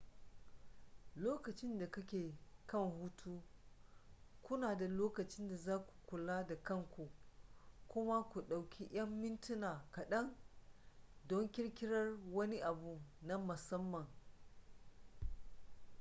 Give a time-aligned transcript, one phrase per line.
[1.15, 2.33] lokacin da kake
[2.67, 3.41] kan hutu
[4.41, 7.09] kuna da lokacin da za ku kula da kanku
[7.87, 10.35] kuma ku ɗauki yan mintuna kaɗan
[11.27, 14.07] don ƙirƙirar wani abu na musamman